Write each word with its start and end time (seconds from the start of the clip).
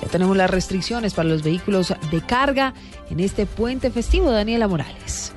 Ya 0.00 0.06
tenemos 0.06 0.36
las 0.36 0.48
restricciones 0.48 1.12
para 1.12 1.28
los 1.28 1.42
vehículos 1.42 1.92
de 2.12 2.20
carga 2.20 2.72
en 3.10 3.18
este 3.18 3.46
puente 3.46 3.90
festivo. 3.90 4.30
Daniela 4.30 4.68
Morales. 4.68 5.34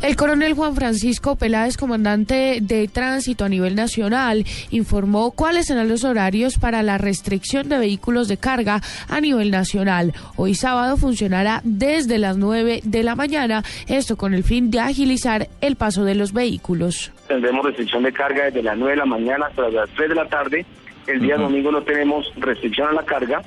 El 0.00 0.16
coronel 0.16 0.54
Juan 0.54 0.74
Francisco 0.74 1.36
Peláez, 1.36 1.76
comandante 1.76 2.60
de 2.62 2.88
tránsito 2.88 3.44
a 3.44 3.50
nivel 3.50 3.74
nacional, 3.74 4.46
informó 4.70 5.32
cuáles 5.32 5.66
serán 5.66 5.86
los 5.86 6.04
horarios 6.04 6.56
para 6.56 6.82
la 6.82 6.96
restricción 6.96 7.68
de 7.68 7.76
vehículos 7.76 8.26
de 8.26 8.38
carga 8.38 8.80
a 9.06 9.20
nivel 9.20 9.50
nacional. 9.50 10.14
Hoy 10.36 10.54
sábado 10.54 10.96
funcionará 10.96 11.60
desde 11.62 12.16
las 12.16 12.38
9 12.38 12.80
de 12.84 13.02
la 13.02 13.16
mañana, 13.16 13.64
esto 13.86 14.16
con 14.16 14.32
el 14.32 14.44
fin 14.44 14.70
de 14.70 14.80
agilizar 14.80 15.48
el 15.60 15.76
paso 15.76 16.04
de 16.04 16.14
los 16.14 16.32
vehículos. 16.32 17.12
Tendremos 17.26 17.66
restricción 17.66 18.02
de 18.02 18.14
carga 18.14 18.44
desde 18.44 18.62
las 18.62 18.78
9 18.78 18.92
de 18.92 18.96
la 18.96 19.04
mañana 19.04 19.46
hasta 19.46 19.68
las 19.68 19.90
3 19.90 20.08
de 20.08 20.14
la 20.14 20.26
tarde. 20.26 20.64
El 21.06 21.20
día 21.20 21.36
domingo 21.36 21.70
no 21.70 21.82
tenemos 21.82 22.32
restricción 22.36 22.88
a 22.88 22.92
la 22.92 23.02
carga 23.02 23.42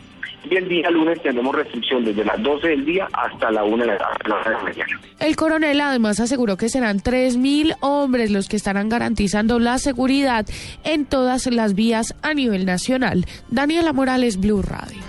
y 0.50 0.55
el 0.55 0.68
día 0.68 0.89
lunes 0.89 1.21
tendremos 1.21 1.55
restricción 1.55 2.04
desde 2.04 2.25
las 2.25 2.42
12 2.42 2.68
del 2.68 2.86
día 2.86 3.07
hasta 3.14 3.52
la 3.52 3.64
1 3.64 3.78
de 3.78 3.86
la, 3.88 4.60
mañana. 4.64 5.00
El 5.20 5.36
coronel 5.36 5.79
además 5.82 6.20
aseguró 6.20 6.57
que 6.57 6.70
serán 6.70 7.00
3.000 7.00 7.78
hombres 7.82 8.32
los 8.32 8.50
que 8.50 8.56
estarán 8.56 8.89
garantizando 8.89 9.60
la 9.60 9.78
seguridad 9.78 10.46
en 10.84 11.06
todas 11.06 11.48
las 11.48 11.75
vías 11.75 12.15
a 12.21 12.34
nivel 12.34 12.65
nacional. 12.65 13.25
Daniela 13.50 13.93
Morales, 13.93 14.39
Blue 14.39 14.62
Radio. 14.62 15.00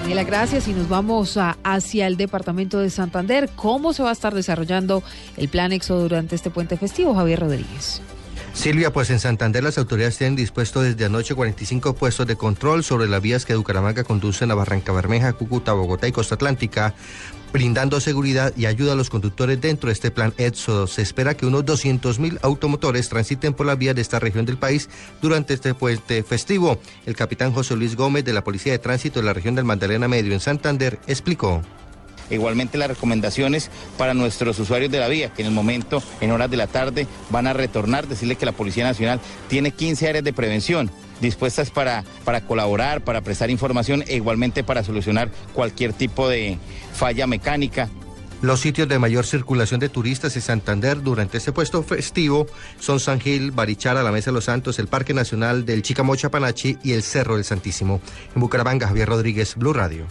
Daniela, 0.00 0.24
gracias 0.24 0.66
y 0.66 0.72
nos 0.72 0.88
vamos 0.88 1.36
a, 1.36 1.58
hacia 1.62 2.06
el 2.06 2.16
departamento 2.16 2.78
de 2.78 2.88
Santander. 2.88 3.50
¿Cómo 3.54 3.92
se 3.92 4.02
va 4.02 4.10
a 4.10 4.12
estar 4.12 4.34
desarrollando 4.34 5.02
el 5.36 5.48
plan 5.48 5.72
EXO 5.72 6.00
durante 6.00 6.34
este 6.34 6.50
puente 6.50 6.76
festivo, 6.76 7.14
Javier 7.14 7.40
Rodríguez? 7.40 8.02
Silvia, 8.52 8.92
pues 8.92 9.08
en 9.10 9.20
Santander 9.20 9.62
las 9.62 9.78
autoridades 9.78 10.18
tienen 10.18 10.36
dispuesto 10.36 10.82
desde 10.82 11.06
anoche 11.06 11.34
45 11.34 11.94
puestos 11.94 12.26
de 12.26 12.36
control 12.36 12.84
sobre 12.84 13.08
las 13.08 13.22
vías 13.22 13.46
que 13.46 13.54
Bucaramanga 13.54 14.04
conducen 14.04 14.50
a 14.50 14.54
Barranca 14.54 14.92
Bermeja, 14.92 15.32
Cúcuta, 15.32 15.72
Bogotá 15.72 16.08
y 16.08 16.12
Costa 16.12 16.34
Atlántica, 16.34 16.94
brindando 17.52 18.00
seguridad 18.00 18.52
y 18.56 18.66
ayuda 18.66 18.92
a 18.92 18.96
los 18.96 19.08
conductores 19.08 19.60
dentro 19.60 19.88
de 19.88 19.94
este 19.94 20.10
plan 20.10 20.34
Éxodo. 20.36 20.86
Se 20.86 21.00
espera 21.00 21.34
que 21.34 21.46
unos 21.46 21.64
200.000 21.64 22.38
automotores 22.42 23.08
transiten 23.08 23.54
por 23.54 23.66
las 23.66 23.78
vías 23.78 23.94
de 23.94 24.02
esta 24.02 24.18
región 24.18 24.44
del 24.44 24.58
país 24.58 24.90
durante 25.22 25.54
este 25.54 25.72
puente 25.72 26.22
festivo. 26.22 26.78
El 27.06 27.16
capitán 27.16 27.52
José 27.52 27.76
Luis 27.76 27.96
Gómez 27.96 28.24
de 28.24 28.34
la 28.34 28.44
Policía 28.44 28.72
de 28.72 28.78
Tránsito 28.78 29.20
de 29.20 29.26
la 29.26 29.32
región 29.32 29.54
del 29.54 29.64
Magdalena 29.64 30.06
Medio 30.06 30.34
en 30.34 30.40
Santander 30.40 30.98
explicó. 31.06 31.62
Igualmente 32.30 32.78
las 32.78 32.88
recomendaciones 32.88 33.70
para 33.98 34.14
nuestros 34.14 34.58
usuarios 34.58 34.90
de 34.90 35.00
la 35.00 35.08
vía, 35.08 35.32
que 35.32 35.42
en 35.42 35.48
el 35.48 35.54
momento, 35.54 36.02
en 36.20 36.30
horas 36.30 36.50
de 36.50 36.56
la 36.56 36.66
tarde, 36.66 37.06
van 37.30 37.46
a 37.46 37.52
retornar, 37.52 38.06
decirle 38.06 38.36
que 38.36 38.46
la 38.46 38.52
Policía 38.52 38.84
Nacional 38.84 39.20
tiene 39.48 39.72
15 39.72 40.08
áreas 40.08 40.24
de 40.24 40.32
prevención 40.32 40.90
dispuestas 41.20 41.70
para, 41.70 42.04
para 42.24 42.40
colaborar, 42.40 43.02
para 43.02 43.20
prestar 43.20 43.50
información 43.50 44.02
e 44.06 44.16
igualmente 44.16 44.64
para 44.64 44.82
solucionar 44.82 45.30
cualquier 45.52 45.92
tipo 45.92 46.28
de 46.28 46.58
falla 46.94 47.26
mecánica. 47.26 47.88
Los 48.42 48.60
sitios 48.60 48.88
de 48.88 48.98
mayor 48.98 49.26
circulación 49.26 49.80
de 49.80 49.90
turistas 49.90 50.34
en 50.34 50.40
Santander 50.40 51.02
durante 51.02 51.36
este 51.36 51.52
puesto 51.52 51.82
festivo 51.82 52.46
son 52.78 52.98
San 52.98 53.20
Gil, 53.20 53.50
Barichara, 53.50 54.02
la 54.02 54.12
Mesa 54.12 54.30
de 54.30 54.34
los 54.34 54.46
Santos, 54.46 54.78
el 54.78 54.86
Parque 54.86 55.12
Nacional 55.12 55.66
del 55.66 55.82
Chicamocha 55.82 56.30
Panachi 56.30 56.78
y 56.82 56.92
el 56.92 57.02
Cerro 57.02 57.34
del 57.34 57.44
Santísimo. 57.44 58.00
En 58.34 58.40
Bucaramanga, 58.40 58.88
Javier 58.88 59.08
Rodríguez, 59.10 59.56
Blue 59.56 59.74
Radio. 59.74 60.06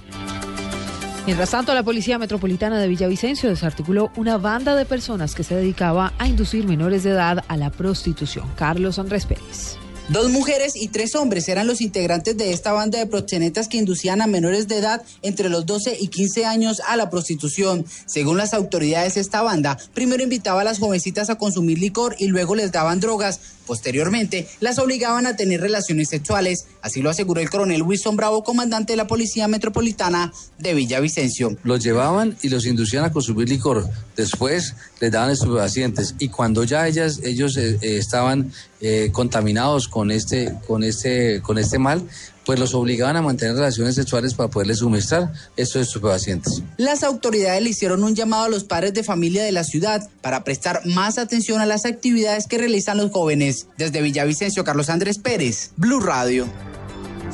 Mientras 1.29 1.51
tanto, 1.51 1.75
la 1.75 1.83
Policía 1.83 2.17
Metropolitana 2.17 2.79
de 2.79 2.87
Villavicencio 2.87 3.49
desarticuló 3.49 4.11
una 4.15 4.39
banda 4.39 4.75
de 4.75 4.83
personas 4.85 5.35
que 5.35 5.43
se 5.43 5.53
dedicaba 5.53 6.11
a 6.17 6.27
inducir 6.27 6.65
menores 6.65 7.03
de 7.03 7.11
edad 7.11 7.45
a 7.47 7.55
la 7.55 7.69
prostitución. 7.69 8.47
Carlos 8.55 8.97
Andrés 8.97 9.27
Pérez. 9.27 9.77
Dos 10.09 10.31
mujeres 10.31 10.75
y 10.75 10.87
tres 10.87 11.13
hombres 11.13 11.47
eran 11.47 11.67
los 11.67 11.81
integrantes 11.81 12.35
de 12.35 12.51
esta 12.51 12.73
banda 12.73 12.97
de 12.97 13.05
proxenetas 13.05 13.67
que 13.67 13.77
inducían 13.77 14.23
a 14.23 14.25
menores 14.25 14.67
de 14.67 14.77
edad 14.77 15.03
entre 15.21 15.49
los 15.49 15.67
12 15.67 15.97
y 16.01 16.07
15 16.07 16.47
años 16.47 16.81
a 16.87 16.97
la 16.97 17.11
prostitución. 17.11 17.85
Según 18.07 18.37
las 18.37 18.55
autoridades, 18.55 19.15
esta 19.15 19.43
banda 19.43 19.77
primero 19.93 20.23
invitaba 20.23 20.61
a 20.61 20.63
las 20.63 20.79
jovencitas 20.79 21.29
a 21.29 21.35
consumir 21.35 21.77
licor 21.77 22.15
y 22.17 22.25
luego 22.25 22.55
les 22.55 22.71
daban 22.71 22.99
drogas. 22.99 23.39
Posteriormente, 23.69 24.47
las 24.61 24.79
obligaban 24.79 25.27
a 25.27 25.35
tener 25.35 25.61
relaciones 25.61 26.09
sexuales. 26.09 26.65
Así 26.81 27.03
lo 27.03 27.11
aseguró 27.11 27.39
el 27.39 27.51
coronel 27.51 27.83
Wilson 27.83 28.17
Bravo, 28.17 28.43
comandante 28.43 28.93
de 28.93 28.97
la 28.97 29.05
Policía 29.05 29.47
Metropolitana 29.47 30.33
de 30.57 30.73
Villavicencio. 30.73 31.55
Los 31.61 31.83
llevaban 31.83 32.35
y 32.41 32.49
los 32.49 32.65
inducían 32.65 33.05
a 33.05 33.11
consumir 33.11 33.47
licor. 33.47 33.87
Después 34.17 34.73
les 34.99 35.11
daban 35.11 35.29
estupefacientes. 35.29 36.15
Y 36.17 36.29
cuando 36.29 36.63
ya 36.63 36.87
ellas, 36.87 37.19
ellos 37.23 37.57
eh, 37.57 37.77
eh, 37.83 37.99
estaban 37.99 38.51
eh, 38.81 39.11
contaminados 39.11 39.87
con 39.87 40.09
este, 40.09 40.55
con, 40.65 40.83
este, 40.83 41.39
con 41.41 41.59
este 41.59 41.77
mal, 41.77 42.01
pues 42.45 42.59
los 42.59 42.73
obligaban 42.73 43.15
a 43.15 43.21
mantener 43.21 43.55
relaciones 43.55 43.95
sexuales 43.95 44.33
para 44.33 44.49
poderles 44.49 44.79
suministrar 44.79 45.31
estos 45.55 45.83
estupefacientes. 45.83 46.63
Las 46.77 47.03
autoridades 47.03 47.61
le 47.61 47.69
hicieron 47.69 48.03
un 48.03 48.15
llamado 48.15 48.45
a 48.45 48.49
los 48.49 48.63
padres 48.63 48.93
de 48.93 49.03
familia 49.03 49.43
de 49.43 49.51
la 49.51 49.63
ciudad 49.63 50.09
para 50.21 50.43
prestar 50.43 50.85
más 50.85 51.17
atención 51.17 51.61
a 51.61 51.65
las 51.65 51.85
actividades 51.85 52.47
que 52.47 52.57
realizan 52.57 52.97
los 52.97 53.11
jóvenes. 53.11 53.67
Desde 53.77 54.01
Villavicencio, 54.01 54.63
Carlos 54.63 54.89
Andrés 54.89 55.17
Pérez, 55.17 55.71
Blue 55.77 55.99
Radio. 55.99 56.47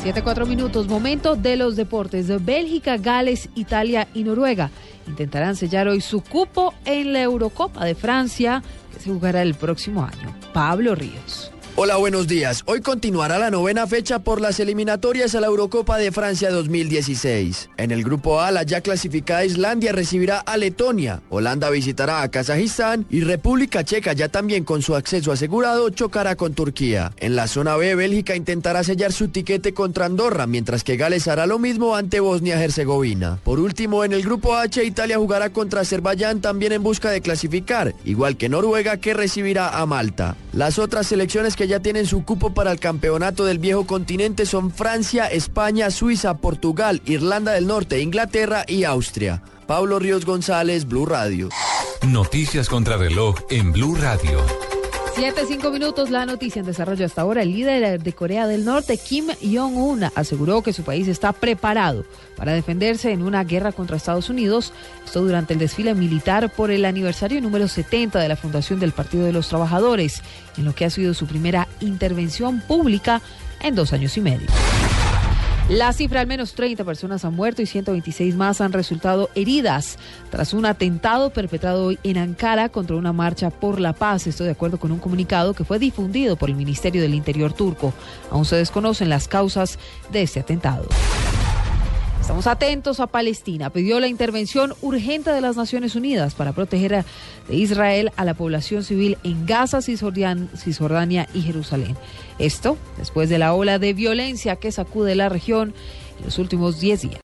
Siete, 0.02 0.22
cuatro 0.22 0.46
minutos, 0.46 0.88
momento 0.88 1.36
de 1.36 1.56
los 1.56 1.76
deportes. 1.76 2.28
De 2.28 2.38
Bélgica, 2.38 2.98
Gales, 2.98 3.50
Italia 3.56 4.08
y 4.14 4.24
Noruega 4.24 4.70
intentarán 5.08 5.56
sellar 5.56 5.88
hoy 5.88 6.02
su 6.02 6.22
cupo 6.22 6.74
en 6.86 7.14
la 7.14 7.22
Eurocopa 7.22 7.86
de 7.86 7.96
Francia, 7.96 8.64
que 8.94 9.00
se 9.00 9.10
jugará 9.12 9.42
el 9.42 9.56
próximo 9.56 10.04
año. 10.04 10.36
Pablo 10.54 10.96
Ríos. 10.96 11.52
Hola, 11.78 11.97
buenos 11.97 12.25
días. 12.28 12.63
Hoy 12.68 12.80
continuará 12.80 13.38
la 13.38 13.52
novena 13.52 13.86
fecha 13.86 14.19
por 14.19 14.40
las 14.40 14.62
eliminatorias 14.62 15.36
a 15.36 15.41
la 15.41 15.47
Eurocopa 15.47 15.97
de 15.97 16.13
Francia 16.13 16.50
2016. 16.50 17.69
En 17.75 17.91
el 17.91 18.02
grupo 18.02 18.40
A, 18.40 18.50
la 18.52 18.63
ya 18.63 18.80
clasificada 18.80 19.44
Islandia 19.44 19.91
recibirá 19.91 20.40
a 20.40 20.56
Letonia, 20.56 21.22
Holanda 21.30 21.69
visitará 21.69 22.22
a 22.22 22.31
Kazajistán 22.31 23.06
y 23.09 23.25
República 23.25 23.84
Checa, 23.84 24.14
ya 24.14 24.30
también 24.30 24.64
con 24.64 24.81
su 24.81 24.96
acceso 24.96 25.34
asegurado, 25.34 25.90
chocará 25.90 26.38
con 26.38 26.53
Turquía. 26.53 27.12
En 27.18 27.35
la 27.35 27.46
zona 27.46 27.75
B, 27.75 27.94
Bélgica 27.96 28.38
intentará 28.38 28.81
sellar 28.85 29.12
su 29.12 29.28
tiquete 29.28 29.74
contra 29.74 30.06
Andorra, 30.06 30.47
mientras 30.47 30.85
que 30.85 30.96
Gales 30.96 31.28
hará 31.28 31.46
lo 31.46 31.59
mismo 31.59 31.97
ante 31.97 32.22
Bosnia-Herzegovina. 32.22 33.40
Por 33.44 33.59
último, 33.59 34.06
en 34.06 34.14
el 34.14 34.24
grupo 34.24 34.56
H, 34.56 34.81
Italia 34.81 35.18
jugará 35.18 35.50
contra 35.50 35.81
Azerbaiyán 35.81 36.40
también 36.40 36.72
en 36.72 36.84
busca 36.84 37.12
de 37.12 37.19
clasificar, 37.19 37.94
igual 38.06 38.38
que 38.38 38.47
Noruega 38.47 38.96
que 38.96 39.14
recibirá 39.14 39.78
a 39.78 39.85
Malta. 39.85 40.38
Las 40.53 40.80
otras 40.80 41.08
selecciones 41.08 41.58
que 41.58 41.65
ya 41.66 41.80
tienen 41.80 42.06
su 42.06 42.24
cupo 42.24 42.53
para 42.53 42.72
el 42.72 42.80
campeonato 42.80 43.46
del 43.46 43.59
viejo 43.59 43.86
continente 43.86 44.46
son 44.46 44.72
Francia, 44.72 45.26
España, 45.26 45.92
Suiza, 45.92 46.38
Portugal, 46.38 47.02
Irlanda 47.06 47.52
del 47.52 47.68
Norte, 47.68 48.00
Inglaterra 48.00 48.64
y 48.68 48.84
Austria. 48.84 49.42
Pablo 49.68 50.00
Ríos 50.00 50.26
González, 50.26 50.88
Blue 50.88 51.06
Radio. 51.06 51.50
Noticias 52.08 52.70
contra 52.70 52.98
reloj 52.98 53.36
en 53.50 53.72
Blue 53.72 53.96
Radio. 53.96 54.65
Siete, 55.16 55.44
cinco 55.48 55.72
minutos, 55.72 56.09
la 56.09 56.26
noticia 56.26 56.59
en 56.59 56.66
desarrollo 56.66 57.06
hasta 57.06 57.22
ahora. 57.22 57.42
El 57.42 57.53
líder 57.53 58.03
de 58.03 58.12
Corea 58.12 58.48
del 58.48 58.66
Norte, 58.66 58.98
Kim 58.98 59.28
Jong-un, 59.42 60.03
aseguró 60.14 60.62
que 60.62 60.74
su 60.74 60.84
país 60.84 61.08
está 61.08 61.31
preparado 61.31 62.06
para 62.36 62.52
defenderse 62.52 63.12
en 63.12 63.24
una 63.24 63.46
guerra 63.46 63.72
contra 63.72 63.96
Estados 63.96 64.30
Unidos. 64.30 64.74
Esto 65.06 65.24
durante 65.24 65.53
el 65.53 65.59
desfile 65.59 65.96
militar 65.96 66.52
por 66.52 66.70
el 66.70 66.84
aniversario 66.84 67.40
número 67.40 67.70
70 67.70 68.20
de 68.20 68.28
la 68.28 68.36
fundación 68.36 68.81
del 68.81 68.92
Partido 68.92 69.24
de 69.24 69.31
los 69.31 69.48
Trabajadores, 69.48 70.22
en 70.58 70.66
lo 70.66 70.76
que 70.76 70.84
ha 70.84 70.90
sido 70.90 71.14
su 71.14 71.28
primera 71.28 71.70
intervención 71.80 72.59
pública 72.59 73.22
en 73.62 73.74
dos 73.74 73.94
años 73.94 74.18
y 74.18 74.22
medio. 74.22 74.47
La 75.70 75.92
cifra, 75.94 76.22
al 76.22 76.28
menos 76.28 76.53
30 76.53 76.84
personas 76.84 77.26
han 77.26 77.34
muerto 77.34 77.64
y 77.64 77.66
126 77.66 78.36
más 78.36 78.62
han 78.62 78.72
resultado 78.72 79.31
heridas 79.34 79.98
tras 80.30 80.53
un 80.53 80.64
atentado 80.64 81.31
perpetrado 81.31 81.86
hoy 81.86 81.98
en 82.03 82.20
Ankara 82.20 82.70
contra 82.70 82.96
una 82.96 83.14
marcha 83.14 83.50
por 83.50 83.80
la 83.80 83.94
paz. 83.94 84.28
Esto 84.28 84.44
de 84.44 84.52
acuerdo 84.52 84.80
con 84.80 84.92
un 84.92 85.00
comunicado 85.00 85.56
que 85.56 85.64
fue 85.64 85.80
difundido 85.80 86.36
por 86.36 86.52
el 86.52 86.56
Ministerio 86.56 87.02
del 87.02 87.16
Interior 87.16 87.52
turco. 87.52 87.94
Aún 88.30 88.46
se 88.46 88.58
desconocen 88.58 89.09
las 89.09 89.28
causas 89.28 89.80
de 90.12 90.22
este 90.22 90.40
atentado. 90.40 90.88
Estamos 92.25 92.47
atentos 92.47 93.00
a 93.00 93.05
Palestina. 93.05 93.70
Pidió 93.70 94.00
la 94.00 94.08
intervención 94.08 94.73
urgente 94.82 95.29
de 95.29 95.41
las 95.41 95.58
Naciones 95.58 95.96
Unidas 95.96 96.34
para 96.34 96.53
proteger 96.53 96.96
a, 96.96 97.05
de 97.47 97.55
Israel 97.55 98.11
a 98.16 98.26
la 98.26 98.34
población 98.34 98.84
civil 98.84 99.20
en 99.23 99.46
Gaza, 99.46 99.84
Cisjordania 99.84 101.29
y 101.35 101.44
Jerusalén. 101.44 101.96
Esto 102.40 102.79
después 102.97 103.29
de 103.29 103.38
la 103.38 103.53
ola 103.53 103.78
de 103.78 103.94
violencia 103.94 104.55
que 104.55 104.72
sacude 104.72 105.14
la 105.14 105.29
región 105.29 105.76
en 106.17 106.26
los 106.26 106.40
últimos 106.40 106.79
10 106.79 107.02
días. 107.03 107.22